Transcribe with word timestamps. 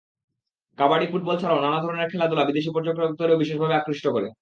Kabaddi, 0.77 1.05
football 1.11 1.35
ছাড়াও 1.37 1.63
নানা 1.63 1.79
ধরনের 1.81 2.09
খেলাধুলা 2.09 2.43
বিদেশি 2.45 2.69
পর্যটকদেরও 2.75 3.37
বিশেষভাবে 3.37 3.75
আকৃষ্ট 3.75 4.05
করে। 4.07 4.27